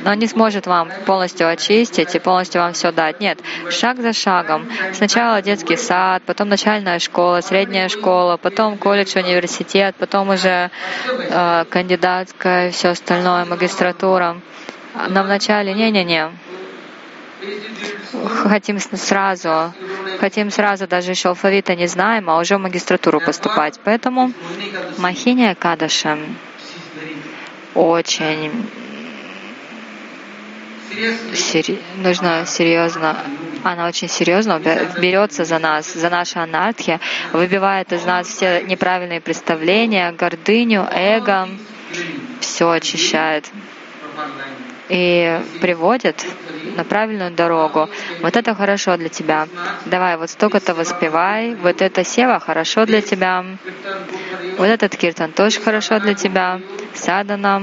но 0.05 0.12
не 0.12 0.27
сможет 0.27 0.66
вам 0.66 0.90
полностью 1.07 1.49
очистить 1.49 2.14
и 2.14 2.18
полностью 2.18 2.61
вам 2.61 2.75
все 2.75 2.92
дать. 2.92 3.18
Нет, 3.18 3.38
шаг 3.70 3.99
за 3.99 4.12
шагом. 4.12 4.68
Сначала 4.92 5.40
детский 5.40 5.77
сад, 5.77 6.22
потом 6.27 6.51
начальная 6.51 6.99
школа, 6.99 7.40
средняя 7.40 7.88
школа, 7.88 8.37
потом 8.37 8.77
колледж, 8.77 9.16
университет, 9.16 9.94
потом 9.99 10.29
уже 10.29 10.70
э, 11.07 11.64
кандидатская, 11.70 12.70
все 12.72 12.90
остальное, 12.90 13.46
магистратура. 13.46 14.37
Но 15.09 15.22
вначале 15.22 15.72
не-не-не. 15.72 16.31
Хотим 18.42 18.79
сразу, 18.81 19.72
хотим 20.18 20.50
сразу, 20.50 20.87
даже 20.87 21.11
еще 21.12 21.31
алфавита 21.31 21.74
не 21.74 21.87
знаем, 21.87 22.31
а 22.31 22.38
уже 22.38 22.57
в 22.57 22.61
магистратуру 22.61 23.20
поступать. 23.20 23.81
Поэтому 23.85 24.33
Махиния 24.98 25.55
Кадаша 25.55 26.18
очень 27.74 28.66
сери... 31.35 31.79
нужно 31.96 32.44
серьезно, 32.46 33.16
она 33.62 33.87
очень 33.87 34.09
серьезно 34.09 34.61
берется 34.98 35.44
за 35.44 35.59
нас, 35.59 35.92
за 35.92 36.09
наши 36.11 36.38
анархи, 36.38 37.00
выбивает 37.33 37.92
из 37.92 38.05
нас 38.05 38.29
все 38.29 38.62
неправильные 38.62 39.20
представления, 39.20 40.12
гордыню, 40.12 40.87
эго, 40.90 41.48
все 42.40 42.70
очищает 42.70 43.44
и 44.88 45.40
приводит 45.61 46.25
на 46.77 46.85
правильную 46.85 47.31
дорогу. 47.31 47.88
Вот 48.22 48.37
это 48.37 48.55
хорошо 48.55 48.96
для 48.96 49.09
тебя. 49.09 49.49
Давай, 49.87 50.16
вот 50.16 50.31
столько-то 50.31 50.75
воспевай, 50.75 51.55
вот 51.55 51.83
это 51.83 52.05
сева 52.05 52.38
хорошо 52.40 52.87
для 52.87 53.01
тебя, 53.01 53.44
вот 54.59 54.66
этот 54.66 54.96
киртан 54.96 55.33
тоже 55.33 55.61
хорошо 55.61 55.99
для 56.01 56.14
тебя, 56.14 56.61
садана, 56.94 57.62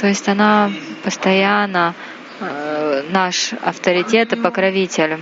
то 0.00 0.06
есть 0.08 0.28
она 0.28 0.70
постоянно 1.04 1.94
э, 2.40 3.04
наш 3.10 3.52
авторитет 3.62 4.32
и 4.32 4.36
покровитель. 4.36 5.18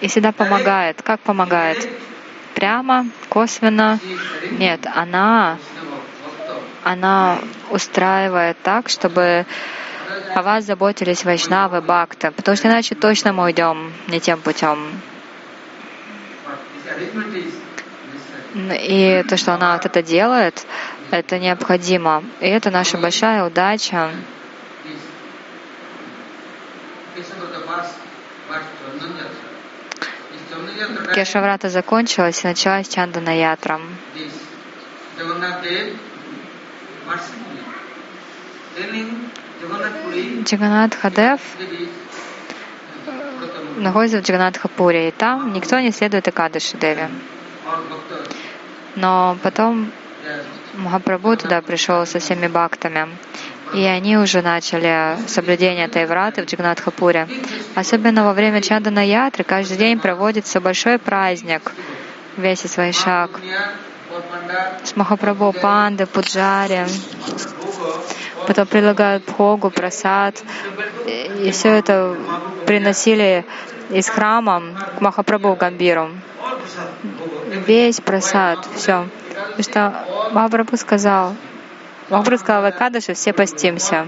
И 0.00 0.08
всегда 0.08 0.32
помогает. 0.32 1.02
Как 1.02 1.20
помогает? 1.20 1.88
Прямо, 2.58 3.06
косвенно? 3.28 4.00
Нет, 4.50 4.80
она, 4.92 5.58
она 6.82 7.38
устраивает 7.70 8.56
так, 8.64 8.88
чтобы 8.88 9.46
о 10.34 10.42
вас 10.42 10.64
заботились 10.64 11.24
вайшнавы, 11.24 11.80
бхакты, 11.80 12.32
потому 12.32 12.56
что 12.56 12.66
иначе 12.66 12.96
точно 12.96 13.32
мы 13.32 13.44
уйдем 13.44 13.92
не 14.08 14.18
тем 14.18 14.40
путем. 14.40 15.00
И 18.56 19.24
то, 19.28 19.36
что 19.36 19.54
она 19.54 19.74
вот 19.74 19.86
это 19.86 20.02
делает, 20.02 20.66
это 21.12 21.38
необходимо. 21.38 22.24
И 22.40 22.48
это 22.48 22.72
наша 22.72 22.98
большая 22.98 23.44
удача. 23.44 24.10
Кешаврата 31.14 31.68
закончилась 31.68 32.44
и 32.44 32.46
началась 32.46 32.88
Чандана 32.88 33.30
Ятра. 33.30 33.80
Джаганат 40.44 40.94
Хадев 40.94 41.40
находится 43.76 44.18
в 44.18 44.22
Джаганатхапуре, 44.22 45.08
и 45.08 45.10
там 45.10 45.52
никто 45.52 45.80
не 45.80 45.90
следует 45.90 46.28
Экадыши 46.28 46.76
Деви. 46.76 47.08
Но 48.94 49.36
потом 49.42 49.90
Махапрабху 50.74 51.36
туда 51.36 51.60
пришел 51.60 52.06
со 52.06 52.18
всеми 52.18 52.46
бхактами, 52.46 53.08
и 53.74 53.84
они 53.84 54.16
уже 54.16 54.42
начали 54.42 55.16
соблюдение 55.26 55.88
Тайвраты 55.88 56.42
в 56.42 56.46
Джаганатхапуре. 56.46 57.28
Особенно 57.74 58.24
во 58.24 58.32
время 58.32 58.62
Чандана 58.62 59.06
Ятры 59.06 59.44
каждый 59.44 59.76
день 59.76 59.98
проводится 59.98 60.60
большой 60.60 60.98
праздник, 60.98 61.72
весь 62.36 62.60
свой 62.60 62.92
шаг. 62.92 63.30
С 64.82 64.96
Махапрабху 64.96 65.52
Панды, 65.52 66.06
Пуджари, 66.06 66.86
потом 68.46 68.66
предлагают 68.66 69.24
Бхогу, 69.24 69.70
просад, 69.70 70.42
и 71.06 71.50
все 71.50 71.68
это 71.68 72.16
приносили 72.66 73.44
из 73.90 74.08
храма 74.08 74.62
к 74.96 75.00
Махапрабху 75.00 75.54
Гамбиру. 75.56 76.10
Весь 77.66 78.00
просад, 78.00 78.66
все. 78.76 79.08
Потому 79.34 79.62
что 79.62 80.04
Махапрабху 80.32 80.76
сказал, 80.78 81.34
Махапрабху 82.10 82.44
сказал, 82.44 82.62
в 82.62 82.70
Экадыше 82.70 83.14
все 83.14 83.32
постимся. 83.32 84.06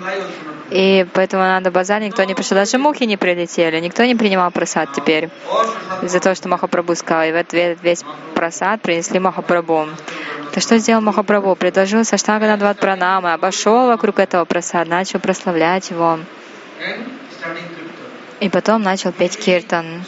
И 0.71 1.07
поэтому 1.13 1.43
надо 1.43 1.71
базар, 1.71 2.01
никто 2.01 2.23
не 2.25 2.35
пришел. 2.35 2.57
Даже 2.57 2.79
мухи 2.79 3.05
не 3.05 3.17
прилетели, 3.17 3.79
никто 3.81 4.05
не 4.05 4.15
принимал 4.15 4.51
просад 4.51 4.93
теперь. 4.95 5.29
Из-за 6.03 6.21
того, 6.21 6.35
что 6.35 6.49
Махапрабху 6.49 6.95
сказал. 6.95 7.25
И 7.25 7.33
в 7.33 7.37
ответ 7.37 7.79
весь 7.83 8.05
просад 8.35 8.81
принесли 8.81 9.19
Махапрабху. 9.19 9.89
То 10.55 10.61
что 10.61 10.79
сделал 10.79 11.03
Махапрабху? 11.03 11.57
Предложил 11.57 12.05
Саштаганадват 12.05 12.79
Пранамы, 12.79 13.33
обошел 13.33 13.89
вокруг 13.89 14.19
этого 14.19 14.45
просада, 14.45 14.91
начал 14.91 15.19
прославлять 15.21 15.91
его. 15.91 16.21
И 18.41 18.49
потом 18.49 18.83
начал 18.83 19.13
петь 19.13 19.39
киртан. 19.39 20.05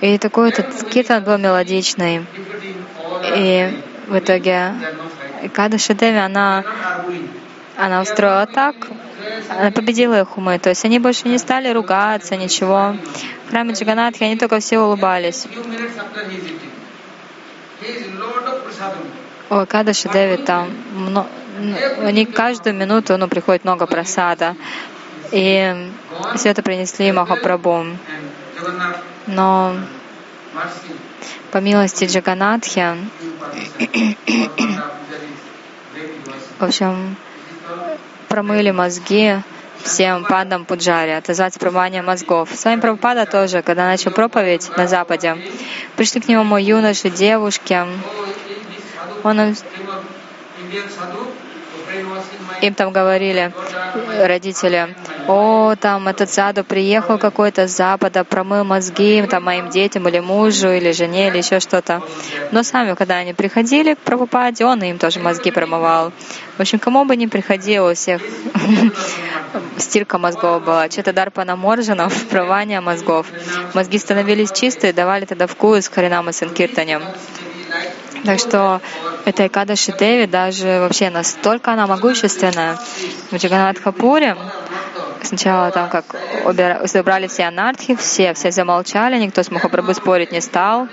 И 0.00 0.18
такой 0.18 0.50
этот 0.50 0.88
киртан 0.90 1.24
был 1.24 1.38
мелодичный. 1.38 2.26
И 3.36 3.80
в 4.06 4.18
итоге 4.18 4.72
Када 5.52 5.78
Шадеви, 5.78 6.18
она, 6.18 6.64
она 7.76 8.00
устроила 8.00 8.46
так, 8.46 8.74
она 9.48 9.70
победила 9.70 10.20
их 10.20 10.36
умы. 10.36 10.58
То 10.58 10.70
есть 10.70 10.84
они 10.84 10.98
больше 10.98 11.28
не 11.28 11.38
стали 11.38 11.72
ругаться, 11.72 12.36
ничего. 12.36 12.96
В 13.46 13.50
храме 13.50 13.74
Джаганатхи 13.74 14.24
они 14.24 14.36
только 14.36 14.60
все 14.60 14.78
улыбались. 14.78 15.46
Ой, 19.50 19.66
Када 19.66 19.92
Шадеви 19.94 20.42
там, 20.42 20.70
они 22.02 22.26
каждую 22.26 22.74
минуту 22.74 23.16
ну, 23.16 23.28
приходит 23.28 23.64
много 23.64 23.86
просада. 23.86 24.56
И 25.30 25.90
все 26.36 26.50
это 26.50 26.62
принесли 26.62 27.12
Махапрабху. 27.12 27.86
Но 29.26 29.76
по 31.50 31.58
милости 31.58 32.04
Джаганатхи, 32.04 32.96
в 36.58 36.64
общем, 36.64 37.16
промыли 38.28 38.70
мозги 38.70 39.36
всем 39.82 40.24
падам 40.24 40.64
Пуджари, 40.64 41.12
отозвать 41.12 41.58
промывание 41.58 42.02
мозгов. 42.02 42.50
С 42.52 42.64
вами 42.64 42.80
Прабхупада 42.80 43.26
тоже, 43.26 43.62
когда 43.62 43.86
начал 43.86 44.10
проповедь 44.10 44.68
на 44.76 44.86
Западе, 44.86 45.36
пришли 45.96 46.20
к 46.20 46.28
нему 46.28 46.56
юноши, 46.56 47.10
девушки. 47.10 47.80
Он 49.22 49.54
им 52.60 52.74
там 52.74 52.92
говорили 52.92 53.52
родители, 54.20 54.94
о, 55.28 55.76
там 55.76 56.08
этот 56.08 56.30
саду 56.30 56.64
приехал 56.64 57.18
какой-то 57.18 57.68
с 57.68 57.76
Запада, 57.76 58.24
промыл 58.24 58.64
мозги 58.64 59.22
там 59.28 59.44
моим 59.44 59.68
детям 59.68 60.08
или 60.08 60.20
мужу, 60.20 60.70
или 60.70 60.90
жене, 60.92 61.28
или 61.28 61.38
еще 61.38 61.60
что-то. 61.60 62.02
Но 62.50 62.62
сами, 62.62 62.94
когда 62.94 63.16
они 63.16 63.34
приходили 63.34 63.94
к 63.94 63.98
Прабхупаде, 63.98 64.64
он 64.64 64.82
им 64.82 64.98
тоже 64.98 65.20
мозги 65.20 65.50
промывал. 65.50 66.12
В 66.56 66.60
общем, 66.60 66.78
кому 66.78 67.04
бы 67.04 67.14
ни 67.14 67.26
приходило, 67.26 67.90
у 67.90 67.94
всех 67.94 68.22
стирка 69.76 70.18
мозгов 70.18 70.64
была. 70.64 70.88
Что-то 70.88 71.12
Дарпана 71.12 71.56
Моржанов, 71.56 72.26
промывание 72.26 72.80
мозгов. 72.88 73.26
Мозги 73.74 73.98
становились 73.98 74.50
чистые, 74.52 74.94
давали 74.94 75.26
тогда 75.26 75.46
вкус 75.46 75.88
Харинама 75.88 76.32
Санкиртанем. 76.32 77.02
Так 78.24 78.38
что 78.40 78.80
эта 79.24 79.46
Экадаши 79.46 79.92
Деви 79.92 80.26
даже 80.26 80.80
вообще 80.80 81.10
настолько 81.10 81.72
она 81.72 81.86
могущественная. 81.86 82.78
В 83.30 83.36
Джаганатхапуре 83.36 84.36
сначала 85.24 85.70
там 85.70 85.88
как 85.88 86.04
убрали 86.44 87.26
все 87.26 87.44
анархи, 87.44 87.96
все, 87.96 88.34
все 88.34 88.50
замолчали, 88.50 89.18
никто 89.18 89.42
с 89.42 89.50
Махапрабху 89.50 89.94
спорить 89.94 90.32
не 90.32 90.40
стал, 90.40 90.88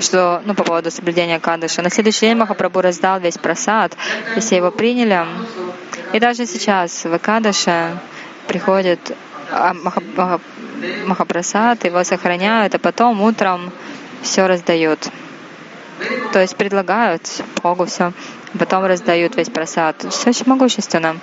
что, 0.00 0.42
ну, 0.44 0.54
по 0.54 0.64
поводу 0.64 0.90
соблюдения 0.90 1.38
Кадыша. 1.38 1.82
На 1.82 1.90
следующий 1.90 2.26
день 2.26 2.36
Махапрабху 2.36 2.80
раздал 2.80 3.20
весь 3.20 3.38
просад, 3.38 3.96
и 4.36 4.40
все 4.40 4.56
его 4.56 4.70
приняли. 4.70 5.26
И 6.12 6.20
даже 6.20 6.46
сейчас 6.46 7.04
в 7.04 7.16
Экадыше 7.16 7.98
приходит 8.46 9.16
а, 9.50 9.74
Махапрасад, 11.06 11.84
его 11.84 12.04
сохраняют, 12.04 12.74
а 12.74 12.78
потом 12.78 13.22
утром 13.22 13.72
все 14.22 14.46
раздают. 14.46 15.00
То 16.32 16.40
есть 16.40 16.56
предлагают 16.56 17.22
Богу 17.62 17.86
все, 17.86 18.12
потом 18.58 18.84
раздают 18.84 19.36
весь 19.36 19.48
просад. 19.48 20.04
Все 20.10 20.30
очень 20.30 20.46
могущественно. 20.46 21.16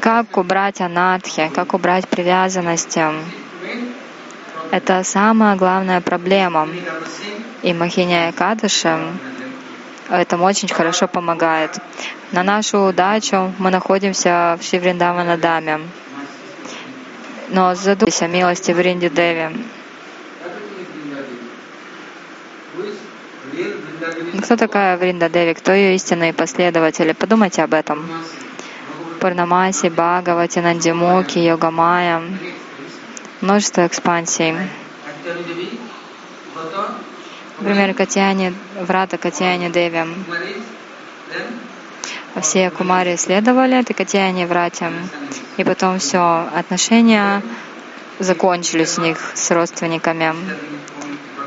Как 0.00 0.36
убрать 0.36 0.80
анатхи, 0.80 1.50
как 1.54 1.72
убрать 1.74 2.08
привязанности, 2.08 3.04
это 4.70 5.04
самая 5.04 5.56
главная 5.56 6.00
проблема. 6.00 6.68
И 7.62 7.72
Махиня 7.72 8.32
Кадыши 8.32 8.98
этому 10.10 10.44
очень 10.44 10.68
хорошо 10.68 11.06
помогает. 11.06 11.78
На 12.32 12.42
нашу 12.42 12.80
удачу 12.80 13.52
мы 13.58 13.70
находимся 13.70 14.58
в 14.60 14.64
Шивриндавана 14.64 15.36
Даме. 15.36 15.80
Но 17.50 17.74
задумайтесь 17.74 18.22
о 18.22 18.26
милости 18.26 18.72
в 18.72 18.80
Ринди 18.80 19.08
Деви. 19.08 19.48
Кто 24.42 24.56
такая 24.56 24.96
Вринда 24.96 25.28
Деви? 25.28 25.54
Кто 25.54 25.72
ее 25.72 25.94
истинные 25.94 26.32
последователи? 26.32 27.12
Подумайте 27.12 27.62
об 27.62 27.74
этом. 27.74 28.04
Пурнамаси, 29.24 29.88
Бхагавати, 29.88 30.60
Нандимуки, 30.60 31.38
Йогамая. 31.38 32.20
Множество 33.40 33.86
экспансий. 33.86 34.54
Например, 37.58 37.94
Катяни, 37.94 38.52
Врата 38.78 39.16
Катяни 39.16 39.70
Деви. 39.70 40.04
Все 42.42 42.70
Кумари 42.70 43.16
следовали 43.16 43.80
этой 43.80 43.94
Катяни 43.94 44.44
Врате. 44.44 44.92
И 45.56 45.64
потом 45.64 45.98
все, 46.00 46.46
отношения 46.54 47.42
закончились 48.18 48.98
у 48.98 49.00
них 49.00 49.32
с 49.34 49.50
родственниками. 49.50 50.34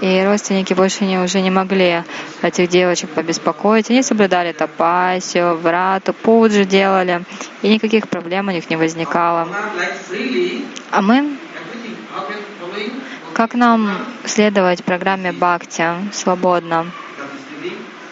И 0.01 0.23
родственники 0.23 0.73
больше 0.73 1.05
не, 1.05 1.17
уже 1.17 1.41
не 1.41 1.49
могли 1.49 2.03
этих 2.41 2.69
девочек 2.69 3.10
побеспокоить. 3.10 3.89
Они 3.89 4.03
соблюдали 4.03 4.51
тапасию, 4.51 5.57
врату, 5.57 6.13
пуджи 6.13 6.65
делали, 6.65 7.23
и 7.62 7.69
никаких 7.69 8.07
проблем 8.07 8.47
у 8.47 8.51
них 8.51 8.69
не 8.69 8.75
возникало. 8.75 9.47
А 10.91 11.01
мы, 11.01 11.38
как 13.33 13.55
нам 13.55 13.97
следовать 14.25 14.83
программе 14.83 15.31
Бхакти 15.31 15.86
свободно? 16.13 16.91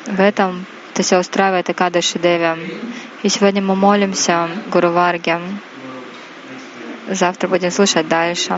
В 0.08 0.20
этом 0.20 0.66
это 0.96 1.04
все 1.04 1.20
устраивает 1.20 1.70
Акадаши 1.70 2.20
Деви. 2.20 2.56
И 3.22 3.28
сегодня 3.28 3.62
мы 3.62 3.76
молимся 3.76 4.48
Гуру 4.72 4.92
Варге. 4.92 5.42
Завтра 7.10 7.50
будем 7.50 7.70
слушать 7.70 8.08
дальше. 8.08 8.58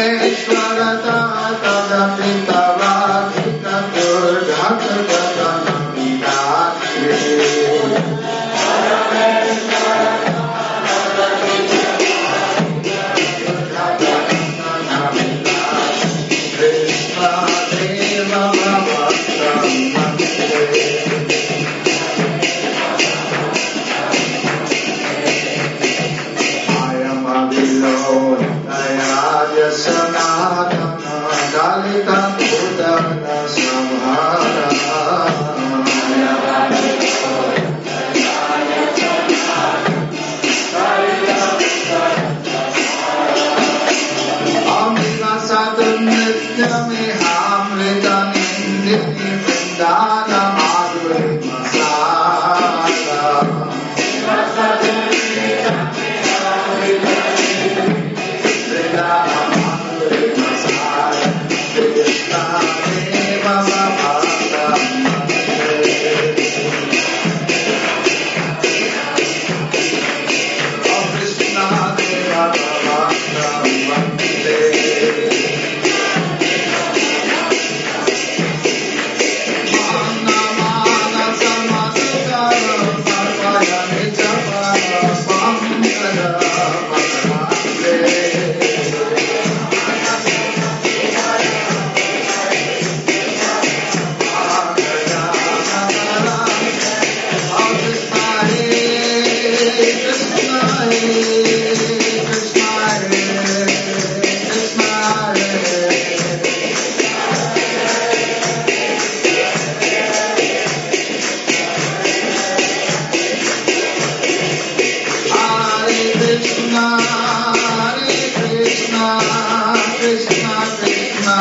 सर्वेश्वर 0.00 0.78
तदपिता 1.04 2.69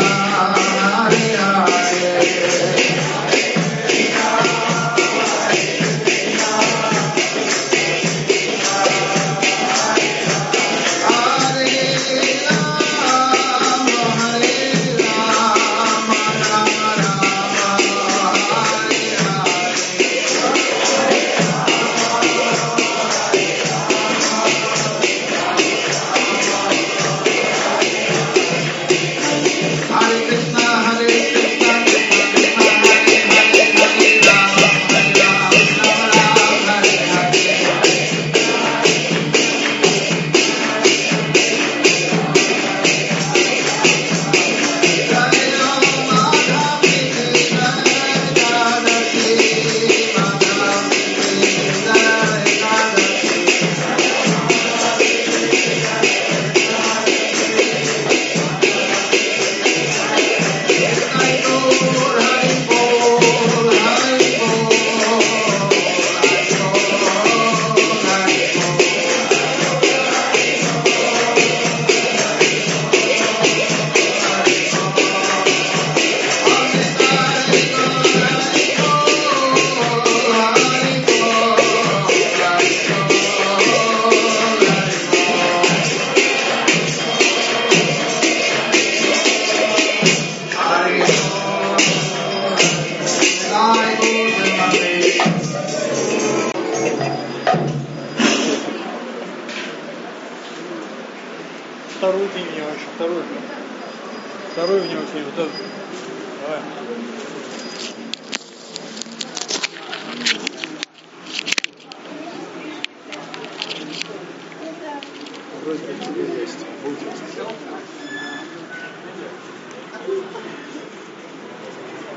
Yeah. 0.01 0.29